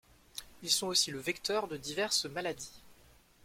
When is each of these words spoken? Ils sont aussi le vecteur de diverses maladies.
Ils 0.63 0.71
sont 0.71 0.87
aussi 0.87 1.11
le 1.11 1.19
vecteur 1.19 1.67
de 1.67 1.77
diverses 1.77 2.25
maladies. 2.25 2.81